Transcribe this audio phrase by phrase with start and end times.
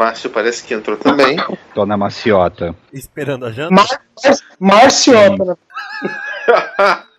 [0.00, 1.36] Márcio parece que entrou também.
[1.74, 2.74] Tô na maciota.
[2.90, 3.74] Esperando a janta?
[3.74, 3.86] Mar
[4.58, 5.58] Marciota.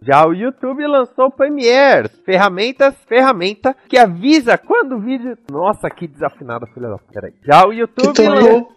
[0.00, 5.36] Já o YouTube lançou o Premiere, ferramentas, ferramenta que avisa quando o vídeo.
[5.50, 6.98] Nossa, que desafinada, filha da.
[7.12, 7.34] Peraí.
[7.44, 8.72] Já o YouTube Que lançou.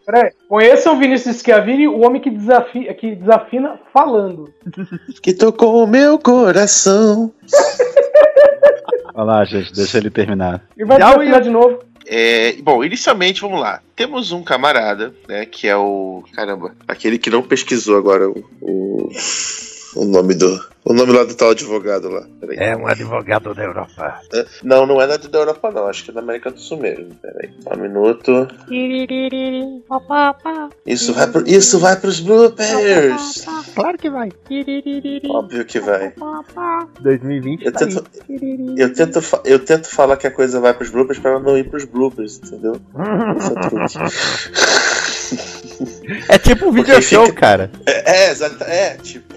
[0.49, 4.53] conheçam o Vinícius Schiavini, o homem que, desafi- que desafina falando.
[5.23, 7.31] que tocou o meu coração.
[9.13, 10.61] Olha lá, gente, deixa ele terminar.
[10.77, 11.88] E vai Já o de novo.
[12.11, 13.81] É, bom, inicialmente, vamos lá.
[13.95, 16.23] Temos um camarada, né, que é o.
[16.33, 18.43] Caramba, aquele que não pesquisou agora o.
[18.59, 19.09] o,
[19.95, 20.67] o nome do.
[20.83, 22.25] O nome lá do tal advogado lá.
[22.39, 22.57] Peraí.
[22.57, 24.21] É um advogado da Europa.
[24.33, 25.85] É, Não, não é da, da Europa, não.
[25.85, 27.13] Acho que é da América do Sul mesmo.
[27.21, 27.51] Peraí.
[27.71, 28.47] Um minuto.
[30.83, 33.45] Isso vai, pro, isso vai pros bloopers.
[33.79, 34.29] Claro que vai.
[35.29, 36.13] Óbvio que vai.
[37.01, 37.93] 2020 Eu tá aí.
[37.93, 38.03] tento,
[38.77, 41.69] eu, tento, eu tento falar que a coisa vai pros bloopers pra ela não ir
[41.69, 42.75] pros bloopers, entendeu?
[43.37, 44.01] Esse é.
[46.35, 47.71] É tipo um Porque video show, fica- cara.
[47.85, 48.63] É, é, exato.
[48.63, 49.33] É, tipo.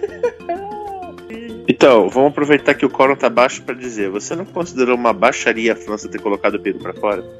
[1.69, 5.73] Então, vamos aproveitar que o quórum tá baixo pra dizer: você não considerou uma baixaria
[5.73, 7.23] a França ter colocado o Peru pra fora?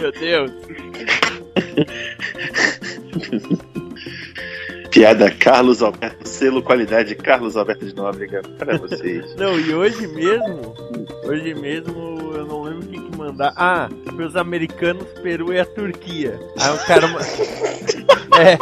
[0.00, 0.50] Meu Deus.
[4.90, 9.34] Piada Carlos Alberto, selo qualidade Carlos Alberto de Nóbrega para vocês.
[9.36, 10.74] Não, e hoje mesmo,
[11.24, 13.52] hoje mesmo eu não lembro quem que mandar.
[13.56, 16.38] Ah, meus americanos, Peru e a Turquia.
[16.58, 17.06] Aí o cara.
[18.40, 18.58] é.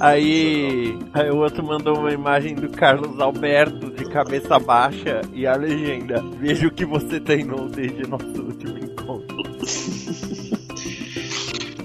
[0.00, 5.56] Aí, aí o outro mandou uma imagem do Carlos Alberto de cabeça baixa e a
[5.56, 9.36] legenda: Veja o que você treinou desde nosso último encontro.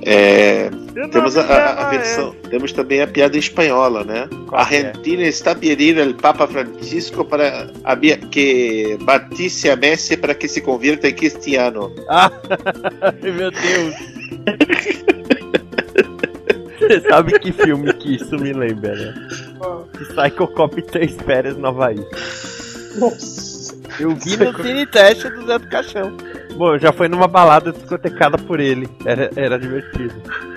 [0.06, 0.70] É,
[1.12, 4.28] temos a, a- a versão, temos também a piada espanhola, né?
[4.48, 4.64] Qual é?
[4.64, 10.62] Argentina está pedindo al Papa Francisco para habia- que batice a Messi para que se
[10.62, 11.94] convierta em cristiano.
[12.10, 12.32] Ah,
[13.22, 13.96] meu Deus.
[16.80, 19.14] Você sabe que filme que isso me lembra, né?
[19.94, 22.06] Psycho Cop 3 férias no Havaí.
[22.98, 23.74] Nossa.
[24.00, 26.18] Eu vi no Cine Teste do Zé do Caixão.
[26.56, 28.88] Bom, eu já foi numa balada discotecada por ele.
[29.06, 30.14] Era, era divertido.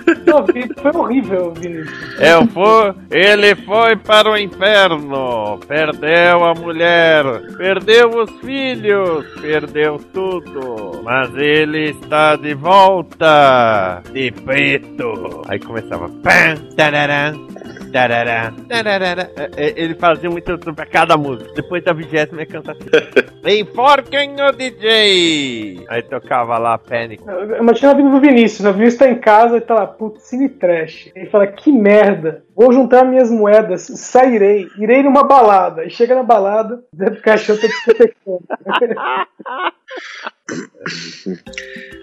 [0.26, 0.46] Não,
[0.82, 2.20] foi horrível, Vinícius.
[2.20, 7.24] É, foi, ele foi para o inferno, perdeu a mulher,
[7.56, 15.42] perdeu os filhos, perdeu tudo, mas ele está de volta, de preto.
[15.48, 17.48] Aí começava, pam, tararam,
[17.92, 19.28] tarará, tarará.
[19.36, 21.52] É, é, Ele fazia muito pra cada música.
[21.54, 23.60] Depois da vigésima ia cantar assim.
[23.60, 25.84] Enforquem o DJ!
[25.88, 27.22] Aí tocava lá Panic.
[27.26, 28.70] Eu imagino a vida do Vinícius, né?
[28.70, 31.10] O Vinícius tá em casa e tá lá, putz, cine trash.
[31.14, 35.84] Ele fala, que merda, vou juntar minhas moedas, sairei, irei numa balada.
[35.84, 38.42] E chega na balada, Zé do Caixão tá discotecando.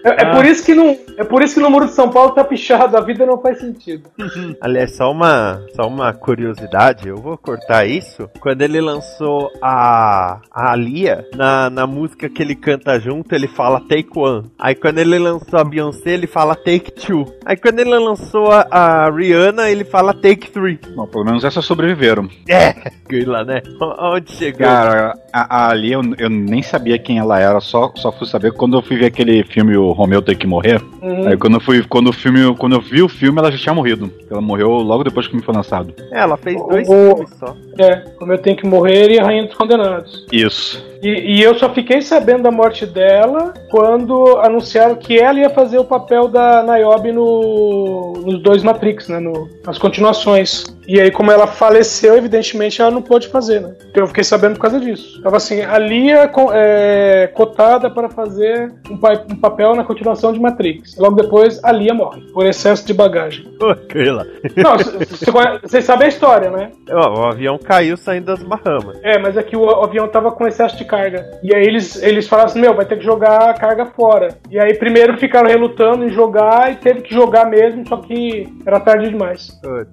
[0.04, 2.32] É, é por isso que não, é por isso que no Muro de São Paulo
[2.32, 4.10] tá pichado, a vida não faz sentido.
[4.60, 8.28] Aliás, só uma, só uma curiosidade, eu vou cortar isso.
[8.40, 13.80] Quando ele lançou a, a Lia, na, na música que ele canta junto, ele fala
[13.80, 14.50] Take One.
[14.58, 17.24] Aí quando ele lançou a Beyoncé, ele fala Take Two.
[17.46, 20.78] Aí quando ele lançou a, a Rihanna, ele fala Take Three.
[20.94, 22.28] Bom, pelo menos essas sobreviveram.
[22.46, 22.74] É,
[23.24, 23.62] lá, né?
[23.80, 24.66] Onde chegou?
[24.66, 28.52] Cara, a, a Ali eu, eu nem sabia quem ela era, só, só fui saber
[28.52, 30.80] quando eu fui ver aquele filme O Romeu Tem Que Morrer.
[31.02, 31.26] Uhum.
[31.28, 33.74] Aí quando eu fui, quando o filme, quando eu vi o filme, ela já tinha
[33.74, 34.10] morrido.
[34.30, 35.92] Ela morreu logo depois que o filme foi lançado.
[36.12, 37.56] É, ela fez dois O- filmes só.
[37.78, 40.24] É, como eu tenho que morrer e a Rainha dos Condenados.
[40.32, 40.82] Isso.
[41.02, 45.78] E, e eu só fiquei sabendo da morte dela quando anunciaram que ela ia fazer
[45.78, 49.18] o papel da Niobe no, nos dois Matrix, né?
[49.18, 50.64] no- nas continuações.
[50.86, 53.74] E aí, como ela faleceu, evidentemente ela não pôde fazer, né?
[53.90, 55.20] Então eu fiquei sabendo por causa disso.
[55.22, 60.32] Tava assim, a Lia co- é, cotada para fazer um, pa- um papel na continuação
[60.32, 60.96] de Matrix.
[60.98, 63.46] Logo depois, a Lia morre, por excesso de bagagem.
[63.70, 64.24] Aquela.
[64.56, 64.76] Não,
[65.62, 66.70] vocês sabem a história, né?
[66.90, 68.98] Ó, o avião caiu saindo das Bahamas.
[69.02, 71.38] É, mas é que o, avião tava com excesso de carga.
[71.42, 74.28] E aí eles, eles falaram assim, meu, vai ter que jogar a carga fora.
[74.50, 78.80] E aí primeiro ficaram relutando em jogar e teve que jogar mesmo, só que era
[78.80, 79.48] tarde demais.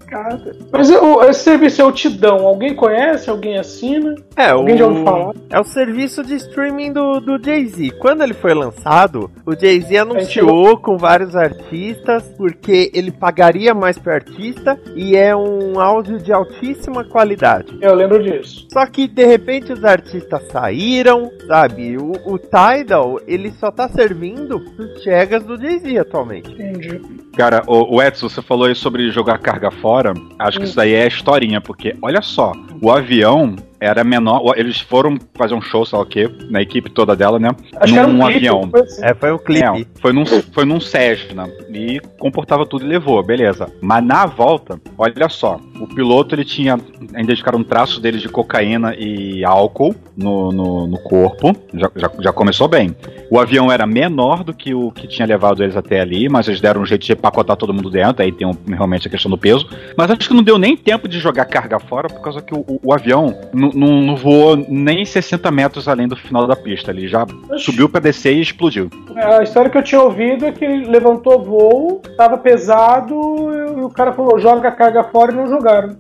[0.08, 0.38] Cara,
[0.82, 2.48] mas o- esse serviço é o Tidão.
[2.48, 3.30] Alguém conhece?
[3.30, 4.16] Alguém assina?
[4.36, 4.78] É, Alguém o...
[4.80, 5.36] já ouviu falar?
[5.52, 7.92] É o serviço de streaming do, do Jay-Z.
[8.00, 14.12] Quando ele foi lançado, o Jay-Z anunciou com vários artistas porque ele pagaria mais pro
[14.12, 17.78] artista e é um áudio de altíssima qualidade.
[17.80, 18.66] Eu lembro disso.
[18.74, 21.96] Só que de repente os artistas saíram, sabe?
[21.98, 26.52] O, o Tidal, ele só tá servindo pros chegas do Jay-Z atualmente.
[26.52, 27.00] Entendi.
[27.38, 30.14] Cara, o, o Edson, você falou aí sobre jogar carga fora.
[30.40, 34.42] Acho que isso daí é historinha, porque olha só, o avião era menor.
[34.44, 37.50] o- Eles foram fazer um show, sei lá o quê, na equipe toda dela, né?
[37.78, 38.70] Acho que era um num clipe, avião.
[38.70, 39.04] foi assim.
[39.06, 39.66] É, foi um clipe.
[39.66, 43.72] É, foi num, foi num Cessna e comportava tudo e levou, beleza.
[43.82, 46.80] Mas na volta, olha só, o piloto ele tinha,
[47.14, 52.12] ainda ficaram um traço dele de cocaína e álcool no, no, no corpo, já, já,
[52.20, 52.96] já começou bem.
[53.30, 56.62] O avião era menor do que o que tinha levado eles até ali, mas eles
[56.62, 59.38] deram um jeito de pacotar todo mundo dentro, aí tem um- realmente a questão do
[59.38, 59.68] peso.
[59.98, 62.60] Mas acho que não deu nem tempo de jogar carga fora, por causa que o,
[62.60, 66.92] o- o avião não- voou nem 60 metros além do final da pista.
[66.92, 67.26] Ele já
[67.58, 68.90] subiu pra descer e explodiu.
[69.16, 73.90] A história que eu tinha ouvido é que ele levantou voo, tava pesado, e o
[73.90, 75.98] cara falou, joga a carga fora e não jogaram.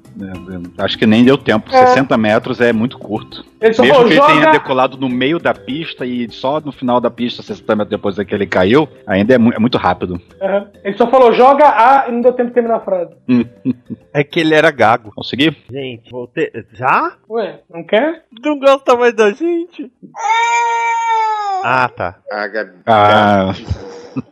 [0.78, 1.70] É, Acho que nem deu tempo.
[1.74, 1.88] É.
[1.88, 3.46] 60 metros é muito curto.
[3.60, 6.72] Ele só Mesmo falou, que ele tenha decolado no meio da pista e só no
[6.72, 9.78] final da pista, 60 metros depois é que ele caiu, ainda é, mu- é muito
[9.78, 10.20] rápido.
[10.84, 13.12] Ele só falou, joga A e não deu tempo de terminar a frase.
[14.14, 15.12] É que ele era gago.
[15.16, 15.56] Consegui?
[15.72, 16.52] Gente, voltei.
[16.74, 17.14] Já?
[17.30, 18.24] Ué, não quer?
[18.44, 19.90] Não gosta mais da gente?
[21.64, 22.18] Ah, tá.
[22.30, 22.72] A Gabi.
[22.86, 23.54] Ah,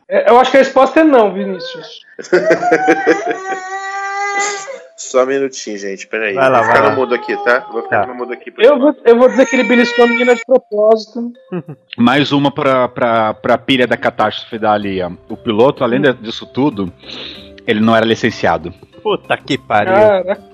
[0.09, 2.01] É, Eu acho que a resposta é não, Vinícius.
[4.99, 6.05] Só um minutinho, gente.
[6.07, 6.33] Peraí.
[6.33, 7.59] Vai lá, Vou ficar vai no mudo aqui, tá?
[7.71, 8.07] Vou ficar Tá.
[8.07, 8.53] no mudo aqui.
[8.57, 11.31] Eu vou, eu vou dizer que ele beliscou a menina de propósito.
[11.97, 15.09] mais uma pra, pra, pra pilha da catástrofe da Alia.
[15.29, 16.91] O piloto, além de- disso tudo,
[17.65, 18.73] ele não era licenciado.
[19.01, 19.93] Puta que pariu.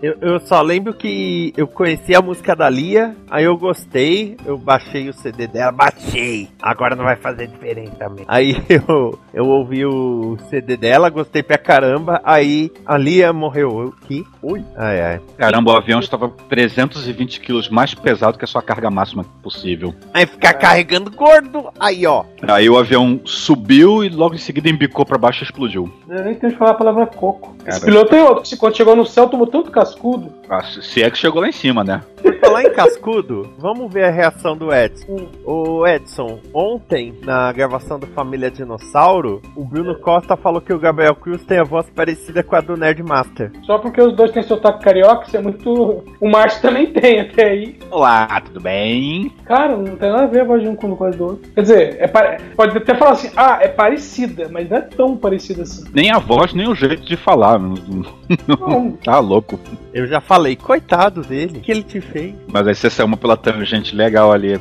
[0.02, 4.58] Eu, eu só lembro que eu conheci a música da Lia, aí eu gostei, eu
[4.58, 6.50] baixei o CD dela, baixei.
[6.62, 8.26] Agora não vai fazer diferença também.
[8.28, 13.82] Aí eu, eu ouvi o CD dela, gostei pra caramba, aí a Lia morreu.
[13.82, 14.24] Eu, que?
[14.42, 14.64] Ui.
[14.76, 15.22] Ai, ai.
[15.38, 19.94] Caramba, o avião estava 320 quilos mais pesado que a sua carga máxima possível.
[20.14, 22.24] Aí ficar carregando gordo, aí ó.
[22.48, 25.92] Aí o avião subiu e logo em seguida embicou pra baixo e explodiu.
[26.10, 27.56] eu nem tenho que falar a palavra coco.
[27.66, 27.92] Esse Cara.
[27.92, 30.34] piloto é que Quando chegou no céu, tomou tanto cascudo.
[30.50, 32.02] Ah, se é que chegou lá em cima, né?
[32.22, 35.28] Por falar em cascudo, vamos ver a reação do Edson.
[35.44, 41.16] O Edson, ontem, na gravação do Família Dinossauro, o Bruno Costa falou que o Gabriel
[41.16, 43.52] Cruz tem a voz parecida com a do Nerdmaster.
[43.64, 46.04] Só porque os dois têm sotaque carioca, isso é muito.
[46.20, 47.80] O Márcio também tem, até aí.
[47.92, 49.32] Olá, tudo bem?
[49.46, 51.52] Cara, não tem nada a ver a voz de um com a do outro.
[51.54, 55.18] Quer dizer, é pare- pode até falar assim, ah, é parecida, mas não é tão
[55.18, 55.84] parecida assim.
[55.94, 57.60] Nem a voz, nem o jeito de falar.
[57.60, 59.60] Não, tá louco.
[59.94, 62.36] Eu já falei, coitado dele, o que ele te fez?
[62.52, 64.54] Mas aí você saiu uma pela tangente legal ali.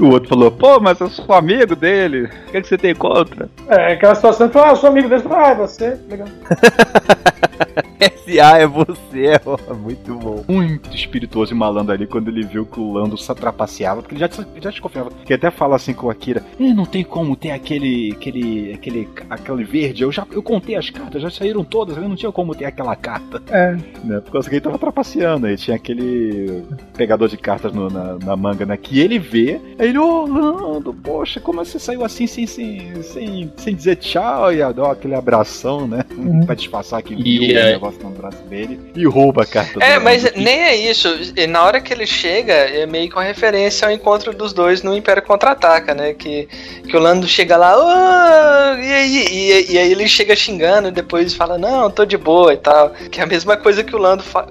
[0.00, 2.24] o outro falou, pô, mas eu sou amigo dele.
[2.24, 3.48] O que, é que você tem contra?
[3.68, 6.28] é aquela situação que fala, ah, eu sou amigo dele, fala, ah, é você, legal.
[8.10, 10.44] SA é você, ó, muito bom.
[10.48, 14.20] Muito espirituoso e malandro ali quando ele viu que o Lando se trapaceava, porque ele
[14.20, 14.28] já,
[14.60, 15.10] já desconfiava.
[15.24, 18.12] Que até fala assim com o Akira: "Eh, não tem como ter aquele.
[18.12, 18.72] aquele.
[18.74, 19.08] aquele.
[19.28, 20.02] aquele verde.
[20.02, 22.94] Eu já eu contei as cartas, já saíram todas, eu não tinha como ter aquela
[22.96, 23.42] carta.
[23.50, 23.72] É.
[24.04, 24.20] Né?
[24.20, 26.62] Por causa que ele tava trapaceando, aí tinha aquele
[26.96, 28.76] pegador de cartas no- na, na manga, né?
[28.76, 33.52] Que ele vê, aí ele, ô Lando, poxa, como você saiu assim sem, sem, sem,
[33.56, 34.52] sem dizer tchau?
[34.52, 36.04] E dá aquele abração, né?
[36.46, 39.98] Pra disfarçar que viu o aí- negócio no braço dele e rouba a carta É,
[39.98, 41.08] do mas nem é isso.
[41.36, 44.96] E Na hora que ele chega, é meio com referência ao encontro dos dois no
[44.96, 46.12] Império Contra-Ataca, né?
[46.14, 46.48] Que,
[46.88, 49.24] que o Lando chega lá, "Ô, e aí?
[49.30, 52.90] E, e aí ele chega xingando e depois fala, não, tô de boa e tal.
[53.10, 54.46] Que é a mesma coisa que o Lando fa-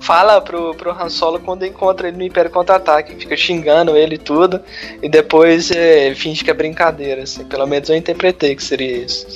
[0.00, 3.14] fala pro, pro Han Solo quando encontra ele no Império Contra-Ataque.
[3.16, 4.60] Fica xingando ele e tudo.
[5.02, 7.44] E depois é, finge que é brincadeira, assim.
[7.44, 9.26] Pelo menos eu interpretei que seria isso.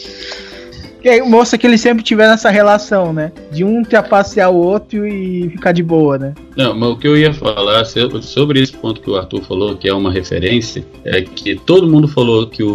[1.03, 3.33] Que mostra que eles sempre tiveram essa relação, né?
[3.51, 6.33] De um trapacear o outro e ficar de boa, né?
[6.57, 9.77] Não, mas o que eu ia falar so- sobre esse ponto que o Arthur falou,
[9.77, 12.69] que é uma referência, é que todo mundo falou que o,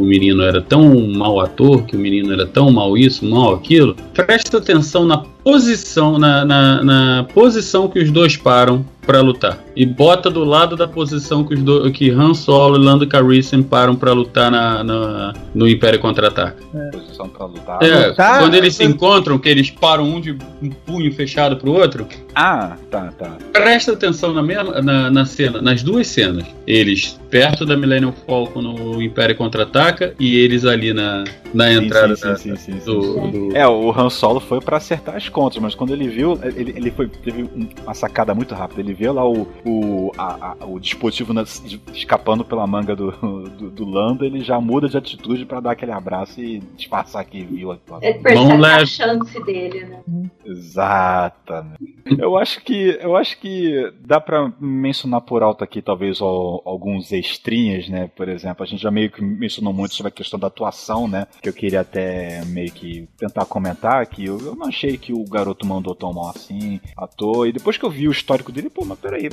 [0.00, 3.96] o menino era tão mau ator, que o menino era tão mal isso, mal aquilo.
[4.12, 9.58] Presta atenção na posição, na, na, na posição que os dois param para lutar.
[9.76, 13.62] E bota do lado da posição que, os do, que Han Solo e Lando Calrissian
[13.62, 16.56] param para lutar na, na- no Império Contra-Ataca.
[16.90, 17.82] Posição pra lutar.
[17.82, 21.72] É, lutar- quando eles se encontram, que eles param um de um punho fechado pro
[21.72, 23.36] outro, Ah, tá, tá.
[23.52, 26.44] presta atenção na, mesma, na, na cena, nas duas cenas.
[26.66, 32.16] Eles perto da Millennium Falcon no Império Contra-Ataca e eles ali na, na Sim, entrada
[32.16, 32.84] sim, da- sim, sim, sim, sim.
[32.84, 36.38] do, do- É, o Han Solo foi pra acertar as contas, mas quando ele viu,
[36.42, 38.80] ele, ele foi, teve um- uma sacada muito rápida.
[38.80, 41.44] Ele vê lá o, o, a- a- o dispositivo na-
[41.92, 45.92] escapando pela manga do, do, do Lando, ele já muda de atitude pra dar aquele
[45.92, 50.30] abraço e disfarçar que viu a Ele percebe a chance dele, né?
[50.44, 51.94] Exatamente.
[52.24, 57.12] Eu acho que eu acho que dá pra mencionar por alto aqui talvez al- alguns
[57.12, 58.10] extrinhas, né?
[58.16, 61.26] Por exemplo, a gente já meio que mencionou muito sobre a questão da atuação, né?
[61.42, 65.22] Que eu queria até meio que tentar comentar que eu, eu não achei que o
[65.28, 67.46] garoto mandou tão mal assim, ator.
[67.46, 69.28] E depois que eu vi o histórico dele, pô, mas peraí,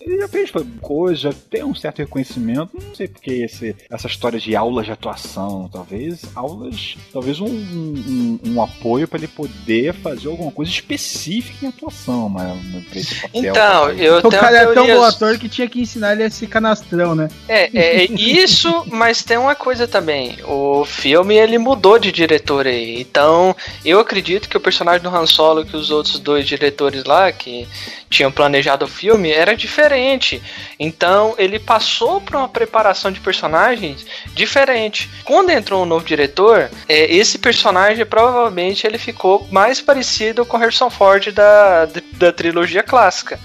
[0.00, 0.50] ele já fez
[0.82, 2.70] coisa, já tem um certo reconhecimento.
[2.74, 8.38] Não sei porque esse, essa história de aulas de atuação, talvez aulas, talvez um, um,
[8.44, 12.56] um apoio pra ele poder fazer alguma coisa específica em atuação, mas
[12.88, 13.30] pra esse papel.
[13.34, 16.30] Então, eu O tenho cara é tão bom ator que tinha que ensinar ele a
[16.30, 17.28] ser canastrão, né?
[17.46, 20.38] É, é, é isso, mas tem uma coisa também.
[20.44, 22.98] O filme ele mudou de diretor aí.
[23.00, 27.30] Então, eu acredito que o personagem do Han Solo que os outros dois diretores lá
[27.30, 27.68] que
[28.08, 30.40] tinham planejado o filme era diferente.
[30.78, 35.10] Então, ele passou por uma preparação de personagens diferente.
[35.24, 40.90] Quando entrou um novo diretor, é, esse personagem provavelmente ele ficou mais parecido com Harrison
[40.90, 43.38] Ford da, da trilogia clássica.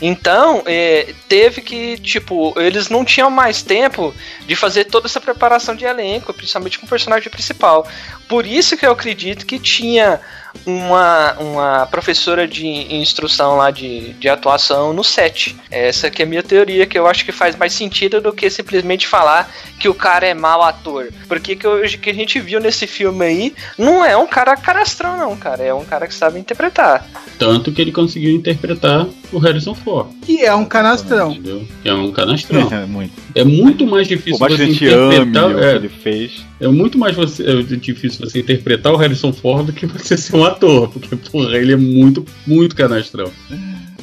[0.00, 4.14] Então, é, teve que, tipo, eles não tinham mais tempo
[4.46, 7.86] de fazer toda essa preparação de elenco, principalmente com o personagem principal.
[8.28, 10.20] Por isso que eu acredito que tinha
[10.66, 15.56] uma, uma professora de instrução lá de, de atuação no set.
[15.70, 18.48] Essa que é a minha teoria, que eu acho que faz mais sentido do que
[18.50, 21.08] simplesmente falar que o cara é mau ator.
[21.28, 25.16] Porque que, eu- que a gente viu nesse filme aí não é um cara carastrão,
[25.16, 25.62] não, cara.
[25.62, 27.06] É um cara que sabe interpretar.
[27.38, 29.89] Tanto que ele conseguiu interpretar o Harrison Ford.
[30.22, 31.32] Que é um canastrão.
[31.32, 31.66] Entendeu?
[31.82, 32.68] Que é um canastrão.
[32.72, 33.12] É muito.
[33.34, 35.50] É muito mais difícil Por você ame interpretar.
[35.50, 36.44] o que é, ele fez.
[36.60, 40.36] é muito mais você- é difícil você interpretar o Harrison Ford do que você ser
[40.36, 40.88] um ator.
[40.90, 43.30] Porque, porra, ele é muito, muito canastrão.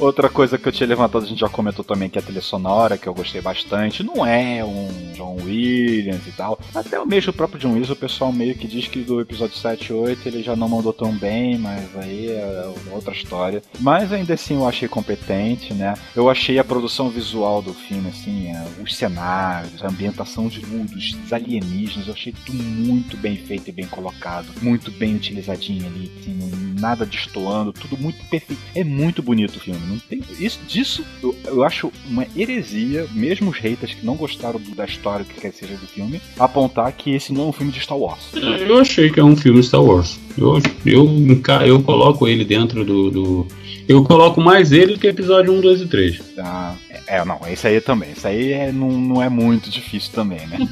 [0.00, 2.40] Outra coisa que eu tinha levantado, a gente já comentou também, que é a trilha
[2.40, 4.04] sonora, que eu gostei bastante.
[4.04, 6.58] Não é um John Williams e tal.
[6.72, 9.90] Até o mesmo próprio John Williams, o pessoal meio que diz que do episódio 7
[9.90, 13.60] e 8 ele já não mandou tão bem, mas aí é outra história.
[13.80, 15.94] Mas ainda assim eu achei competente, né?
[16.14, 21.16] Eu achei a produção visual do filme, assim, é, os cenários, a ambientação de mundos,
[21.24, 24.46] os alienígenas, eu achei tudo muito bem feito e bem colocado.
[24.62, 26.38] Muito bem utilizadinho ali, assim,
[26.78, 28.62] nada destoando, tudo muito perfeito.
[28.74, 29.87] É muito bonito o filme.
[29.88, 34.60] Não tem isso disso eu, eu acho uma heresia, mesmo os haters que não gostaram
[34.60, 37.72] do- da história que quer seja do filme, apontar que esse não é um filme
[37.72, 38.20] de Star Wars.
[38.34, 40.18] Eu achei que é um filme Star Wars.
[40.36, 41.08] Eu, eu,
[41.66, 43.46] eu coloco ele dentro do, do-
[43.88, 46.20] Eu coloco mais ele do que episódio 1, 2 e 3.
[46.38, 46.74] Ah,
[47.06, 48.12] é, não, esse aí também.
[48.12, 50.58] Isso aí é- não, não é muito difícil também, né?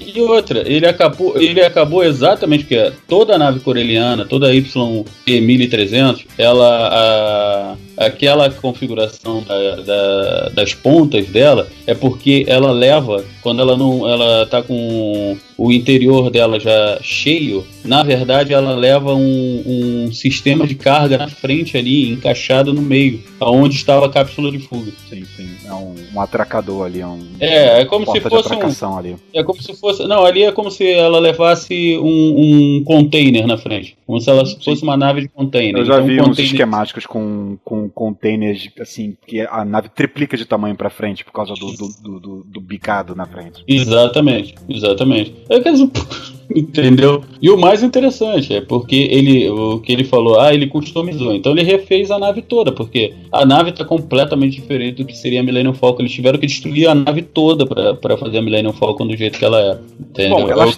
[0.00, 6.26] E outra, ele acabou, ele acabou exatamente porque toda a nave coreliana, toda a YP1300,
[6.36, 13.76] ela a, aquela configuração da- da- das pontas dela é porque ela leva quando ela
[13.76, 19.62] não ela tá com o interior dela já cheio, na verdade ela leva um,
[20.06, 24.58] um sistema de carga na frente ali, encaixado no meio, aonde estava a cápsula de
[24.58, 24.90] fuga.
[25.08, 25.48] Sim, sim.
[25.66, 27.20] É um, um atracador ali, é um.
[27.38, 29.16] É, é como se fosse um- ali.
[29.32, 30.04] É como se fosse.
[30.06, 33.96] Não, ali é como se ela levasse um, um container na frente.
[34.06, 35.76] Como se ela fosse uma nave de container.
[35.80, 39.88] Eu já Então, um vi uns container- esquemáticos com, com containers, assim, que a nave
[39.88, 43.64] triplica de tamanho pra frente por causa do, do, do, do- do bicado na frente.
[43.66, 45.34] Exatamente, exatamente.
[45.48, 45.80] É que eles-
[46.54, 47.22] Entendeu?
[47.40, 51.32] E o mais interessante é porque ele, o que ele falou, ah, ele customizou.
[51.34, 55.40] Então ele refez a nave toda, porque a nave tá completamente diferente do que seria
[55.40, 56.02] a Millennium Falcon.
[56.02, 59.38] Eles tiveram que destruir a nave toda pra, pra fazer a Millennium Falcon do jeito
[59.38, 59.82] que ela era.
[59.98, 60.36] Entendeu?
[60.40, 60.68] Bom, ela- É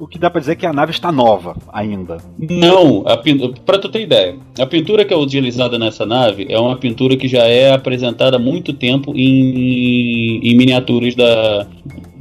[0.00, 2.18] o que- dá pra dizer é que a nave está nova ainda.
[2.38, 6.58] Não, a pin- pra tu ter ideia, a pintura que é utilizada nessa nave é
[6.58, 11.66] uma pintura que já é apresentada há muito tempo em, em miniaturas da,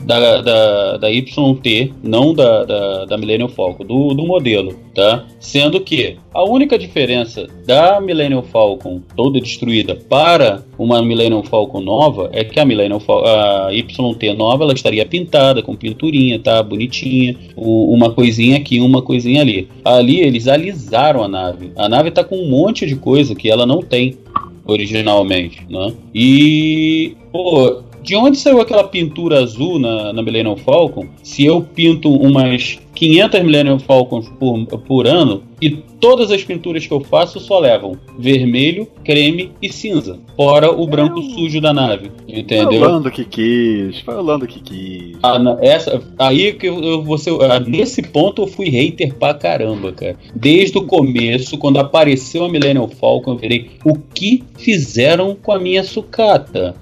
[0.05, 5.25] da, da, da YT, não da, da, da Millennium Falcon, do, do modelo, tá?
[5.39, 12.29] Sendo que a única diferença da Millennium Falcon toda destruída para uma Millennium Falcon nova
[12.33, 13.97] é que a Millennium Fal a YT
[14.35, 16.61] nova ela estaria pintada com pinturinha, tá?
[16.61, 19.67] Bonitinha, uma coisinha aqui, uma coisinha ali.
[19.83, 21.71] Ali eles alisaram a nave.
[21.75, 24.17] A nave tá com um monte de coisa que ela não tem
[24.65, 25.93] originalmente, né?
[26.13, 31.07] E pô, de onde saiu aquela pintura azul na, na Millennium Falcon?
[31.23, 36.93] Se eu pinto umas 500 Millennium Falcons por, por ano e todas as pinturas que
[36.93, 42.79] eu faço só levam vermelho, creme e cinza, fora o branco sujo da nave, entendeu?
[42.79, 45.17] Falando que quis, falando que quis.
[45.23, 49.91] Ah, na- essa, aí que eu, ser- ah, nesse ponto eu fui hater pra caramba,
[49.91, 50.15] cara.
[50.35, 55.59] Desde o começo, quando apareceu a Millennium Falcon, eu virei o que fizeram com a
[55.59, 56.75] minha sucata?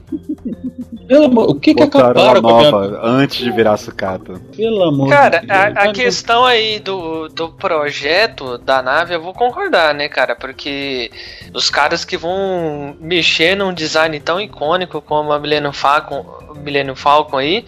[1.07, 2.71] Pelo amor, o que que acabaram com a minha...
[2.71, 4.39] nova antes de virar sucata.
[4.55, 5.59] Pelo amor Cara, de Deus.
[5.59, 10.35] a, a questão aí do, do projeto da nave, eu vou concordar, né, cara?
[10.35, 11.11] Porque
[11.53, 16.25] os caras que vão mexer num design tão icônico como a Millennium Falcon,
[16.55, 17.63] Millennium Falcon aí,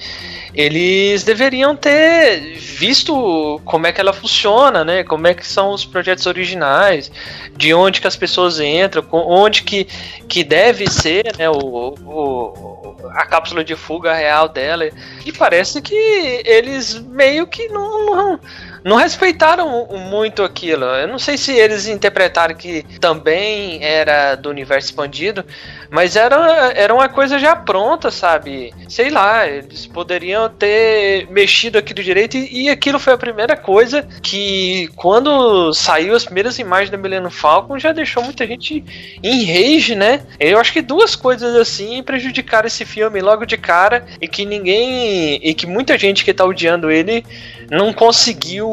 [0.55, 5.03] eles deveriam ter visto como é que ela funciona, né?
[5.03, 7.12] Como é que são os projetos originais,
[7.55, 9.86] de onde que as pessoas entram, onde que,
[10.27, 14.89] que deve ser, né, o, o- a cápsula de fuga real dela.
[15.25, 15.96] E parece que
[16.46, 18.39] eles meio que não, não,
[18.83, 20.85] não respeitaram muito aquilo.
[20.85, 25.45] Eu não sei se eles interpretaram que também era do universo expandido,
[25.89, 28.73] mas era, era uma coisa já pronta, sabe?
[28.88, 34.07] Sei lá, eles poderiam ter mexido aquilo direito e, e aquilo foi a primeira coisa
[34.21, 38.83] que, quando saiu as primeiras imagens da Millennium Falcon, já deixou muita gente
[39.21, 40.21] em rage, né?
[40.39, 45.39] Eu acho que duas coisas assim prejudicaram esse filme logo de cara e que ninguém.
[45.43, 47.23] e que muita gente que tá odiando ele
[47.69, 48.70] não conseguiu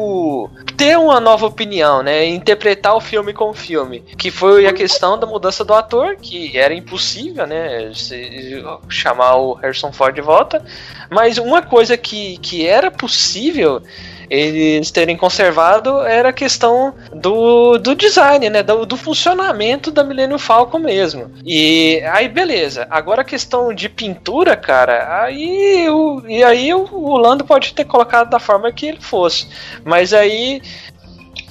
[0.77, 2.25] ter uma nova opinião, né?
[2.25, 3.99] Interpretar o filme como filme.
[4.17, 7.91] Que foi a questão da mudança do ator, que era impossível, né?
[7.93, 10.63] se- chamar o Harrison Ford de volta.
[11.09, 13.81] Mas uma coisa que, que era possível
[14.29, 18.61] eles terem conservado era a questão do, do design, né?
[18.61, 21.31] Do, do funcionamento da Millennium Falcon mesmo.
[21.45, 22.87] E aí, beleza.
[22.89, 27.85] Agora a questão de pintura, cara, aí o, e aí o, o Lando pode ter
[27.85, 29.47] colocado da forma que ele fosse.
[29.83, 30.61] Mas aí.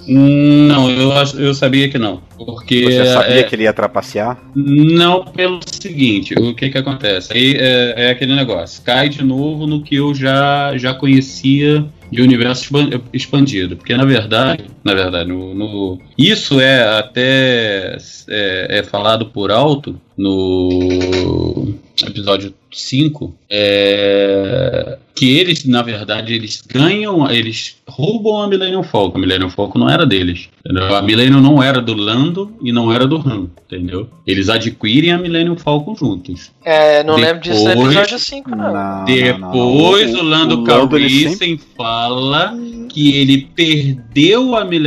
[0.06, 2.22] Não, eu, eu sabia que não.
[2.38, 4.38] Porque Você sabia é- que ele ia trapacear?
[4.54, 7.32] Não pelo seguinte, o que que acontece?
[7.32, 12.22] Aí é, é aquele negócio, cai de novo no que eu já, já conhecia de
[12.22, 17.96] universo expan- expandido, porque na verdade, na verdade, no, no- isso é até
[18.28, 21.74] é, é falado por alto no
[22.06, 29.16] episódio 5, é, que eles, na verdade, eles ganham, eles roubam a Millennium Falcon.
[29.18, 30.48] A Millennium Falcon não era deles.
[30.64, 30.94] entendeu?
[30.94, 34.08] A Millennium não era do Lando e não era do Han, entendeu?
[34.26, 36.50] Eles adquirem a Millennium Falcon juntos.
[36.64, 38.72] É, não lembro disso no Depois- episódio 5, não.
[38.72, 42.54] Não, Depois não, o Lando o Lando, Calrissian fala
[42.90, 44.77] que ele perdeu a Millennium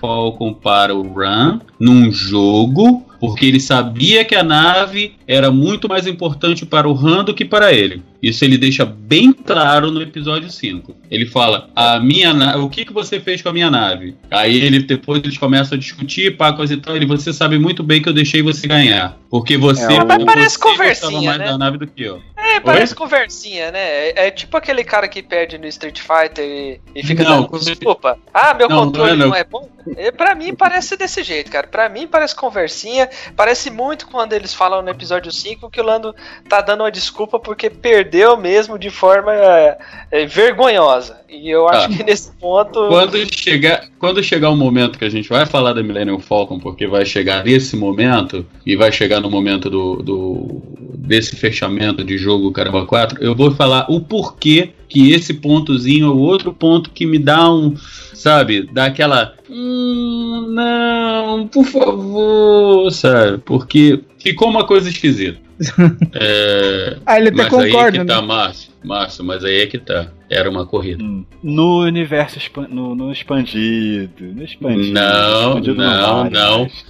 [0.00, 6.06] Falcon para o Ran num jogo porque ele sabia que a nave era muito mais
[6.06, 8.00] importante para o Han do que para ele.
[8.22, 10.94] Isso ele deixa bem claro no episódio 5.
[11.10, 14.60] Ele fala: "A minha na- o que que você fez com a minha nave?" Aí
[14.60, 18.00] ele depois eles começam a discutir, pá, coisa e tal, ele você sabe muito bem
[18.00, 21.46] que eu deixei você ganhar, porque você É, mas parece você gostava conversinha, mais né?
[21.46, 22.20] da nave do que eu.
[22.58, 23.80] É, parece conversinha, né?
[24.10, 27.58] É, é tipo aquele cara que perde no Street Fighter e, e fica Não, dando
[27.64, 28.18] desculpa.
[28.32, 29.68] Ah, meu Não, controle não é, não é bom.
[29.96, 31.66] É, pra mim parece desse jeito, cara.
[31.66, 33.08] Pra mim parece conversinha.
[33.34, 36.14] Parece muito quando eles falam no episódio 5 que o Lando
[36.48, 39.78] tá dando uma desculpa porque perdeu mesmo de forma é,
[40.10, 41.20] é, vergonhosa.
[41.28, 41.88] E eu acho Ah.
[41.96, 42.88] que nesse ponto.
[42.88, 46.86] Quando chegar, quando chegar o momento que a gente vai falar da Millennium Falcon, porque
[46.86, 50.62] vai chegar nesse momento, e vai chegar no momento do, do-
[50.96, 56.10] desse fechamento de jogo Caramba 4, eu vou falar o porquê que esse pontozinho é
[56.10, 57.74] o outro ponto que me dá um,
[58.14, 59.34] sabe, dá aquela.
[59.50, 63.38] Hum, não, por favor, sabe?
[63.38, 65.38] Porque ficou uma coisa esquisita.
[66.14, 68.26] É, Ah, ele até mas aí é concorda, que tá, né?
[68.26, 68.70] Márcio.
[68.84, 70.08] Márcio, mas aí é que tá.
[70.30, 71.02] Era uma corrida.
[71.02, 71.24] Hum.
[71.42, 72.38] No universo
[72.70, 74.24] no, no expandido.
[74.34, 74.92] No expandido.
[74.92, 76.58] Não, expandido não, não.
[76.60, 76.84] mais.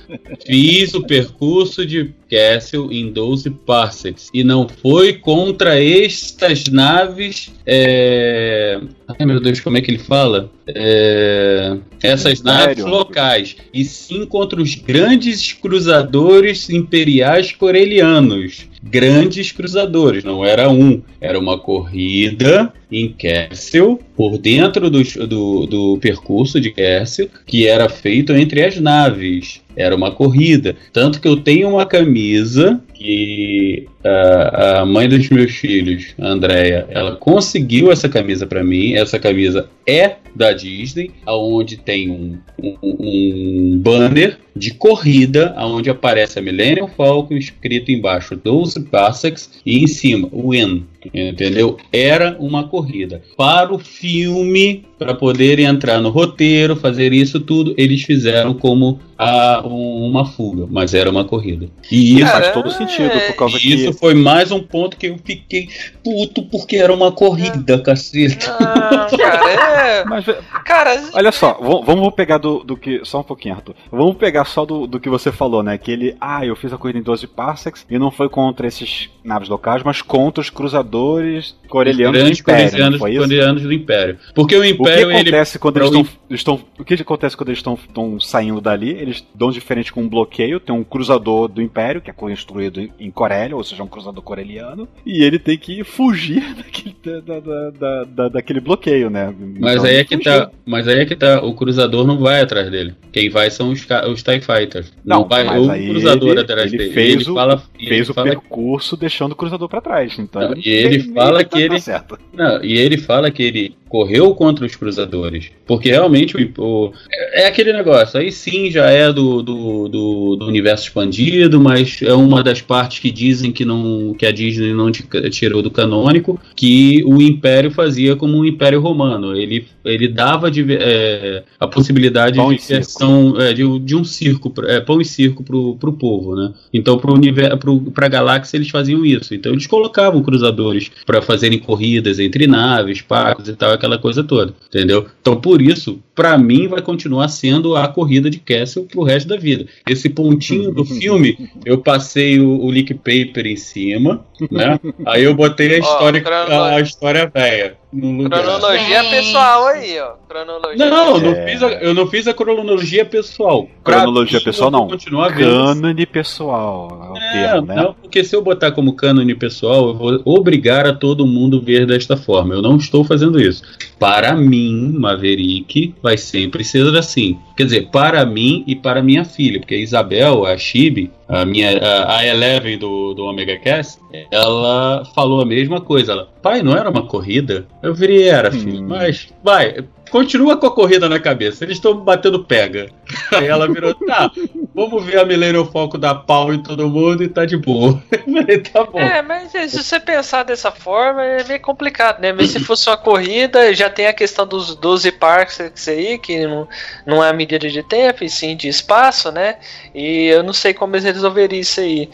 [0.47, 4.29] Fiz o percurso de Castle em 12 parsecs.
[4.35, 7.53] E não foi contra estas naves.
[7.65, 10.51] é, Ai meu Deus, como é que ele fala?
[10.67, 13.57] É, Essas naves locais.
[13.73, 18.69] E sim contra os grandes cruzadores imperiais corelianos.
[18.83, 25.99] Grandes cruzadores, não era um, era uma corrida em Kessel, por dentro do, do, do
[25.99, 29.61] percurso de Kessel, que era feito entre as naves.
[29.77, 30.75] Era uma corrida.
[30.93, 36.87] Tanto que eu tenho uma camisa que a, a mãe dos meus filhos, a Andrea,
[36.91, 38.95] ela conseguiu essa camisa para mim.
[38.95, 46.39] Essa camisa é da Disney, aonde tem um, um, um banner de corrida, aonde aparece
[46.39, 51.77] a Millennium Falcon escrito embaixo 12 parsecs e em cima win, entendeu?
[51.93, 53.23] Era uma corrida.
[53.37, 59.63] Para o filme, para poder entrar no roteiro, fazer isso tudo, eles fizeram como a,
[59.65, 61.69] um- uma fuga, mas era uma corrida.
[61.91, 63.75] E isso Faz todo sentido, por causa e que.
[63.75, 65.69] isso foi mais um ponto que eu fiquei
[66.03, 68.51] puto porque era uma corrida, caceta.
[68.61, 70.05] Ah, cara, é.
[70.19, 73.01] Mas, ve- Cara, olha só, vamos, vamos pegar do, do que.
[73.05, 73.75] Só um pouquinho, Arthur.
[73.91, 75.79] Vamos pegar só do, do que você falou, né?
[75.79, 76.17] Que ele.
[76.21, 79.83] Ah, eu fiz a corrida em 12 parsecs e não foi contra esses naves locais,
[79.83, 82.99] mas contra os cruzadores corelianos do Império.
[82.99, 84.19] coreanos do Império.
[84.35, 85.21] Porque o O que Império, ele.
[85.21, 86.61] acontece quando eles o estão, estão.
[86.79, 88.91] O que acontece quando eles estão estão saindo dali?
[88.91, 90.59] Eles dão de frente com um bloqueio.
[90.61, 94.23] Tem um cruzador do Império, que é construído em- em Corélia, ou seja, um cruzador
[94.23, 94.89] coreliano.
[95.07, 99.33] E ele tem que fugir daquele, da, da- da- da- daquele bloqueio, né?
[99.61, 100.51] Mas Então, aí é que tá.
[100.67, 101.41] Mas aí é que tá.
[101.43, 102.95] O cruzador não vai atrás dele.
[103.13, 104.93] Quem vai são os, os TIE Fighters.
[105.05, 106.93] Não, Não, vai o cruzador ele- atrás ele dele.
[106.95, 110.19] fez ele o- fala, e Fez ele o fala percurso deixando o cruzador pra trás.
[110.19, 112.19] Então Não, e ele fala que ele- certo.
[112.35, 115.51] Não, e ele fala que ele correu contra os cruzadores.
[115.67, 118.21] Porque realmente o, o- é é aquele negócio.
[118.21, 122.99] Aí sim já é do, do, do, do universo expandido, mas é uma das partes
[122.99, 127.71] que dizem que, não, que a Disney não ti- tirou do canônico, que o Império
[127.71, 129.35] fazia como um Império Romano.
[129.35, 134.53] Ele, ele dava de, é, a possibilidade Pão de versão é, de, de um circo,
[134.67, 136.53] é, pão e circo pro, pro povo, né?
[136.73, 139.35] Então, pro universo, pro, pra galáxia, eles faziam isso.
[139.35, 144.55] Então, eles colocavam cruzadores para fazerem corridas entre naves, pacos e tal, aquela coisa toda,
[144.69, 145.07] entendeu?
[145.21, 149.37] Então, por isso, pra mim, vai continuar sendo a corrida de Castle pro resto da
[149.37, 149.67] vida.
[149.89, 154.79] Esse pontinho do filme, eu passei o, o leak paper em cima, né?
[155.07, 156.77] Aí eu botei a história, cronologia.
[156.77, 157.77] a história velha.
[157.91, 160.13] Cronologia pessoal aí, ó.
[160.29, 160.91] Cronologia.
[160.91, 161.49] Não, não É.
[161.49, 163.67] fiz a- eu não fiz a cronologia pessoal.
[163.83, 164.89] Cronologia pessoal, não.
[164.89, 166.89] Cânone pessoal.
[167.07, 167.75] É o é, termo, né?
[167.77, 171.87] não, porque se eu botar como cânone pessoal, eu vou obrigar a todo mundo ver
[171.87, 172.55] desta forma.
[172.55, 173.63] Eu não estou fazendo isso.
[173.99, 177.39] Para mim, Maverick vai sempre ser assim.
[177.57, 181.79] Quer dizer, para mim e para minha filha, porque a Isabel, a Chibi, a minha
[181.79, 186.13] a, a Eleven do, do Omega Cast, ela falou a mesma coisa.
[186.13, 187.67] Ela, pai, não era uma corrida?
[187.83, 188.87] Eu virei, era, filho, Hum.
[188.89, 189.85] mas vai.
[190.11, 192.89] Continua com a corrida na cabeça, eles estão batendo pega.
[193.33, 194.31] Aí ela virou, tá,
[194.75, 198.03] vamos ver a Millennium Falcon dar pau em todo mundo e tá de boa.
[198.25, 198.99] Falei, tá bom.
[198.99, 202.33] É, mas se você pensar dessa forma, é meio complicado, né?
[202.33, 206.69] Mas se fosse uma corrida, já tem a questão dos 12 parques aí, que não,
[207.07, 209.57] não é medida de tempo, e sim de espaço, né?
[209.95, 212.09] E eu não sei como eles resolveriam isso aí.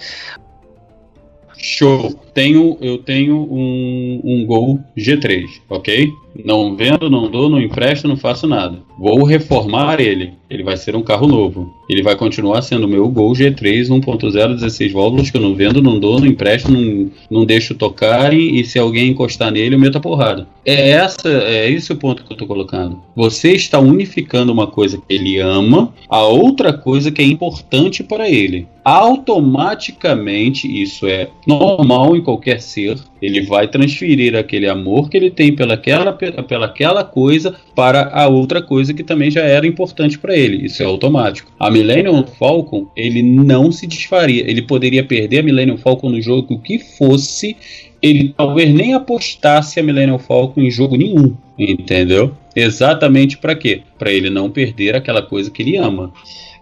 [1.64, 2.14] Show.
[2.34, 6.10] Tenho, eu tenho um, um Gol G3, ok?
[6.44, 8.80] Não vendo, não dou, não empresto, não faço nada.
[8.98, 10.34] Vou reformar ele.
[10.50, 11.72] Ele vai ser um carro novo.
[11.88, 15.80] Ele vai continuar sendo o meu Gol G3 1.0 16 válvulas que eu não vendo,
[15.80, 19.96] não dou, não empresto, não, não deixo tocarem e se alguém encostar nele eu meto
[19.96, 20.46] a porrada.
[20.66, 23.00] É essa, é esse o ponto que eu tô colocando.
[23.16, 28.28] Você está unificando uma coisa que ele ama a outra coisa que é importante para
[28.28, 28.66] ele.
[28.84, 35.56] Automaticamente, isso é normal em qualquer ser, ele vai transferir aquele amor que ele tem
[35.56, 40.66] pelaquela, pelaquela coisa para a outra coisa que também já era importante para ele.
[40.66, 41.50] Isso é automático.
[41.58, 44.44] A Millennium Falcon, ele não se desfaria.
[44.48, 47.56] Ele poderia perder a Millennium Falcon no jogo que fosse.
[48.02, 51.34] Ele talvez nem apostasse a Millennium Falcon em jogo nenhum.
[51.58, 52.34] Entendeu?
[52.54, 53.80] Exatamente para quê?
[53.98, 56.12] Para ele não perder aquela coisa que ele ama.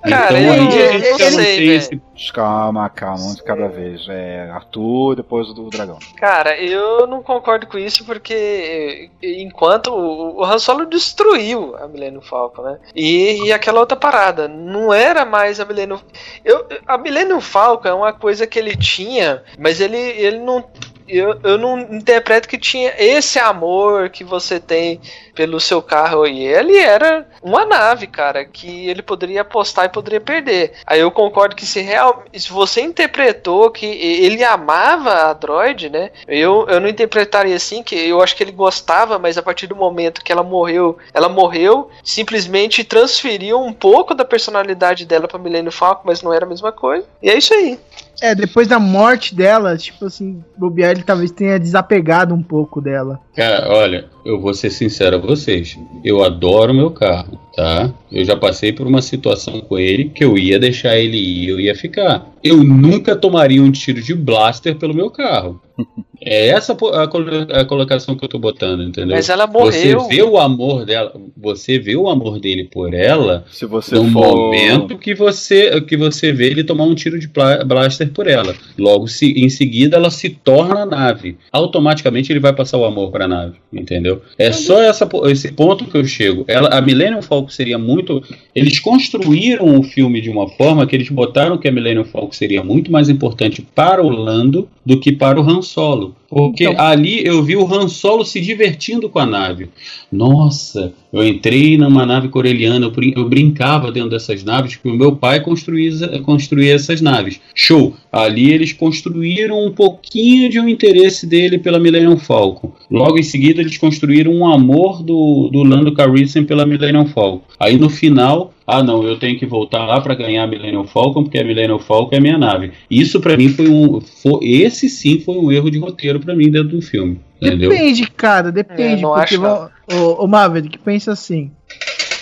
[0.02, 3.68] Cara, então eu- a gente eu já não sei, esse Calma, calma, um de cada
[3.68, 4.06] vez.
[4.08, 5.98] É Arthur, depois o do dragão.
[6.16, 11.88] Cara, eu não concordo com isso porque eh, enquanto o, o Han Solo destruiu a
[11.88, 12.78] Millennium Falcon, né?
[12.94, 15.98] E, e aquela outra parada, não era mais a Millennium
[16.44, 20.64] eu, A Millennium Falcon é uma coisa que ele tinha, mas ele, ele não
[21.08, 25.00] eu, eu não interpreto que tinha esse amor que você tem
[25.34, 30.20] pelo seu carro e ele era uma nave, cara, que ele poderia apostar e poderia
[30.20, 30.72] perder.
[30.86, 36.10] Aí eu concordo que se real, se você interpretou que ele amava a droid, né?
[36.28, 39.76] Eu, eu não interpretaria assim, que eu acho que ele gostava, mas a partir do
[39.76, 45.72] momento que ela morreu, ela morreu, simplesmente transferiu um pouco da personalidade dela para Millennium
[45.72, 47.06] Falcon, mas não era a mesma coisa.
[47.22, 47.78] E é isso aí.
[48.20, 53.20] É, depois da morte dela, tipo assim, bobear, ele talvez tenha desapegado um pouco dela.
[53.34, 55.78] Cara, olha, eu vou ser sincero a vocês.
[56.04, 57.92] Eu adoro meu carro, tá?
[58.10, 61.58] Eu já passei por uma situação com ele que eu ia deixar ele ir, eu
[61.58, 62.30] ia ficar.
[62.44, 65.60] Eu nunca tomaria um tiro de blaster pelo meu carro.
[66.24, 69.16] É essa a, a colocação que eu tô botando, entendeu?
[69.16, 70.08] Mas ela Você morreu.
[70.08, 74.36] vê o amor dela, você vê o amor dele por ela Se você no for...
[74.36, 77.28] momento que você que você vê ele tomar um tiro de
[77.66, 78.54] blaster por ela.
[78.78, 81.36] Logo se, em seguida ela se torna a nave.
[81.50, 84.22] Automaticamente ele vai passar o amor para a nave, entendeu?
[84.36, 86.44] É só essa, esse ponto que eu chego.
[86.46, 88.22] Ela, a Millennium Falcon seria muito.
[88.54, 92.62] Eles construíram o filme de uma forma que eles botaram que a Millennium Falcon seria
[92.62, 96.14] muito mais importante para o Lando do que para o Han Solo.
[96.34, 99.68] Porque Então- ali eu vi o Han Solo se divertindo com a nave.
[100.10, 104.98] Nossa, eu entrei numa nave coreliana, eu, brin- eu brincava dentro dessas naves, porque o
[104.98, 105.90] meu pai construía,
[106.22, 107.38] construía essas naves.
[107.54, 107.94] Show!
[108.10, 112.72] Ali eles construíram um pouquinho de um interesse dele pela Millennium Falcon.
[112.90, 117.42] Logo em seguida, eles construíram um amor do, do Lando Calrissian pela Millennium Falcon.
[117.58, 121.24] Aí no final, ah não, eu tenho que voltar lá para ganhar a Millennium Falcon,
[121.24, 122.72] porque a Millennium Falcon é minha nave.
[122.90, 124.00] Isso para mim foi um.
[124.00, 127.20] Foi, esse sim foi um erro de roteiro para mim dentro do filme.
[127.40, 127.70] Entendeu?
[127.70, 129.04] Depende, cara, depende.
[129.04, 131.50] É, porque acho, o, o Maverick pensa assim: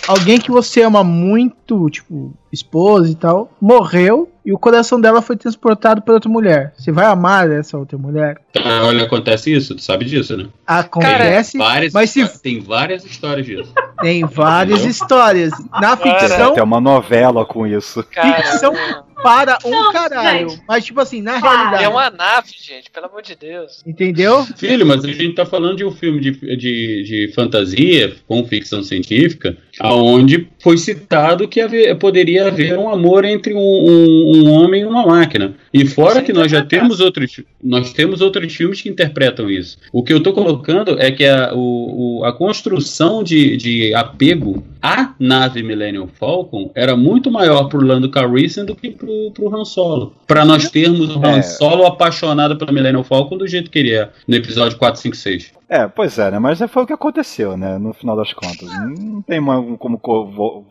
[0.07, 5.37] alguém que você ama muito, tipo, esposa e tal, morreu e o coração dela foi
[5.37, 6.73] transportado para outra mulher.
[6.77, 8.37] Você vai amar essa outra mulher?
[8.57, 10.47] Ah, olha, acontece isso, tu sabe disso, né?
[10.65, 13.71] Acontece, tem, várias mas se- tem várias histórias disso.
[14.01, 15.51] tem várias histórias.
[15.79, 18.03] Na Tem ficção, até uma novela com isso.
[18.03, 18.73] ficção
[19.21, 20.49] para um Não, caralho.
[20.49, 20.63] gente.
[20.67, 21.51] Mas, tipo assim, na Para.
[21.59, 21.83] realidade.
[21.83, 23.83] É uma nave, gente, pelo amor de Deus.
[23.85, 24.43] Entendeu?
[24.57, 28.81] Filho, mas a gente tá falando de um filme de, de, de fantasia com ficção
[28.81, 34.81] científica, aonde foi citado que haver- poderia haver um amor entre um, um- um homem
[34.81, 35.55] e uma máquina.
[35.73, 39.77] E fora que nós já temos outros, nós temos outros filmes que interpretam isso.
[39.91, 44.63] O que eu tô colocando é que a, o, o- a construção de, de apego
[44.81, 49.65] à nave Millennium Falcon era muito maior pro Lando Calrissian do que pro, pro Han
[49.65, 50.13] Solo.
[50.27, 51.41] Para nós termos o Han É.
[51.41, 55.51] Solo apaixonado pela Millennium Falcon do jeito que ele é no episódio 4, 5, 6.
[55.73, 56.37] É, pois é, né?
[56.37, 57.77] Mas foi o que aconteceu, né?
[57.77, 58.67] No final das contas.
[58.89, 59.39] Não tem
[59.77, 59.97] como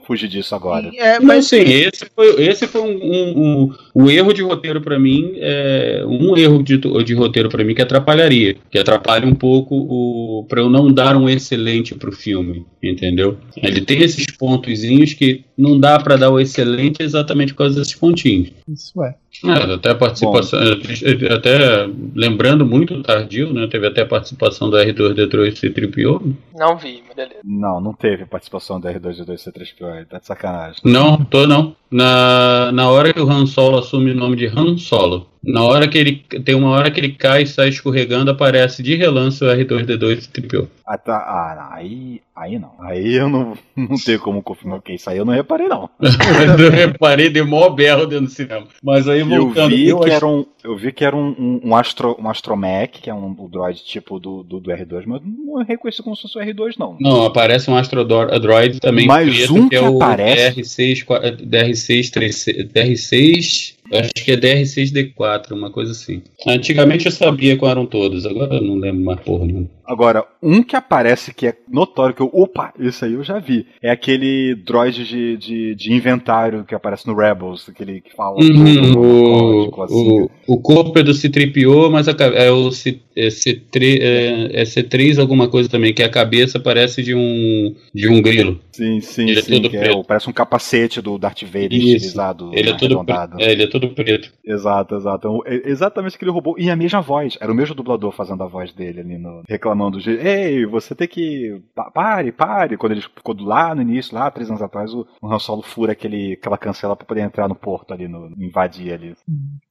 [0.07, 0.91] fugir disso agora.
[0.95, 4.81] É, Mas mas sim, esse foi, esse foi um, um, um- um erro de roteiro
[4.81, 9.35] pra mim, é, um erro de, de roteiro pra mim que atrapalharia, que atrapalha um
[9.35, 13.37] pouco o para eu não dar um excelente pro filme, entendeu?
[13.57, 17.95] Ele tem esses pontozinhos que não dá pra dar o excelente exatamente por causa desses
[17.95, 18.51] pontinhos.
[18.69, 19.15] isso é.
[19.45, 23.69] É, até a participação, é, até lembrando muito tardio, né?
[23.69, 26.35] Teve até a participação do R2D2 e C3PO.
[26.55, 27.41] Não vi, mas beleza.
[27.45, 30.81] Não, não teve participação do R2D2 C3PO, tá de sacanagem.
[30.85, 31.77] Não, tô não.
[31.91, 35.89] Na, na hora que o Han Solo assume o nome de Han Solo, na hora
[35.89, 39.49] que ele tem uma hora que ele cai e sai escorregando, aparece de relance o
[39.49, 40.71] R2D2 e triplo.
[40.87, 42.73] Ah, tá, ah, aí, aí não.
[42.81, 45.89] Aí eu não, não tenho como confirmar que isso aí eu não reparei, não.
[46.59, 48.67] eu reparei, deu mó berro dentro do cinema.
[48.83, 51.29] Mas aí Eu voltando, vi, eu que acho- era um, eu vi que era um,
[51.39, 55.05] um, um, astro, um astromech, que é um, um droid tipo do, do, do R2,
[55.07, 56.97] mas não reconheci como se fosse o R2, não.
[57.01, 60.61] Não, aparece um Astrodroid também Mais preto, um que é que o aparece?
[60.61, 66.23] DR6, qua- DR6, 3, DR6, acho que é DR6D4, uma coisa assim.
[66.47, 69.69] Antigamente eu sabia quais eram todos, agora eu não lembro mais porra nenhuma.
[69.91, 72.31] Agora, um que aparece que é notório, que eu.
[72.33, 73.67] Opa, isso aí eu já vi.
[73.83, 78.37] É aquele droid de, de, de inventário que aparece no Rebels, aquele que fala.
[78.37, 80.21] Uhum, código, o, assim.
[80.47, 84.63] o, o corpo é do C-3PO, mas a é o C, é C3, é, é
[84.65, 88.61] C3 alguma coisa também, que a cabeça parece de um de um grilo.
[88.73, 89.53] Sim, sim, Ele é sim.
[89.57, 89.99] todo que é preto.
[89.99, 91.87] o- parece um capacete do Darth Vader Isso.
[91.97, 93.37] estilizado, Ele é todo preto.
[93.39, 94.33] É, ele é todo preto.
[94.45, 95.19] Exato, exato.
[95.29, 96.55] Então, é exatamente aquele robô.
[96.59, 97.37] E a mesma voz.
[97.41, 99.43] Era o mesmo dublador fazendo a voz dele ali no.
[99.49, 100.11] reclamando de.
[100.13, 101.61] Ei, você tem que.
[101.75, 102.77] pa- Pare, pare.
[102.77, 105.93] Quando ele ficou lá no início, lá, três anos atrás, o, o Han Solo fura
[105.93, 109.15] aquele, aquela cancela pra poder entrar no porto ali, no, invadir ali.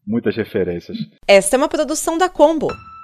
[0.05, 0.97] Muitas referências.
[1.27, 2.67] Esta é uma produção da Combo.